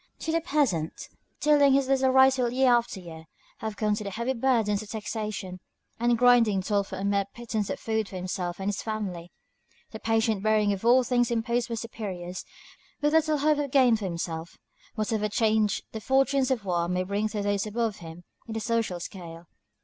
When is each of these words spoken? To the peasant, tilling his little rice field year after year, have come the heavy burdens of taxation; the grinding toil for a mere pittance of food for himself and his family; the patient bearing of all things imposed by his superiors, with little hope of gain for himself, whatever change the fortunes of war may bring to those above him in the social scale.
To 0.21 0.31
the 0.31 0.41
peasant, 0.41 1.09
tilling 1.39 1.73
his 1.73 1.87
little 1.87 2.09
rice 2.09 2.37
field 2.37 2.53
year 2.53 2.73
after 2.73 2.99
year, 2.99 3.25
have 3.59 3.77
come 3.77 3.93
the 3.93 4.09
heavy 4.09 4.33
burdens 4.33 4.81
of 4.81 4.89
taxation; 4.89 5.59
the 5.99 6.15
grinding 6.15 6.63
toil 6.63 6.81
for 6.83 6.95
a 6.97 7.03
mere 7.05 7.25
pittance 7.35 7.69
of 7.69 7.79
food 7.79 8.09
for 8.09 8.15
himself 8.15 8.59
and 8.59 8.67
his 8.69 8.81
family; 8.81 9.31
the 9.91 9.99
patient 9.99 10.41
bearing 10.41 10.73
of 10.73 10.83
all 10.83 11.03
things 11.03 11.29
imposed 11.29 11.67
by 11.69 11.73
his 11.73 11.81
superiors, 11.81 12.43
with 12.99 13.13
little 13.13 13.37
hope 13.37 13.59
of 13.59 13.69
gain 13.69 13.95
for 13.95 14.05
himself, 14.05 14.57
whatever 14.95 15.29
change 15.29 15.83
the 15.91 16.01
fortunes 16.01 16.49
of 16.49 16.65
war 16.65 16.89
may 16.89 17.03
bring 17.03 17.29
to 17.29 17.43
those 17.43 17.67
above 17.67 17.97
him 17.97 18.23
in 18.47 18.53
the 18.55 18.59
social 18.59 18.99
scale. 18.99 19.45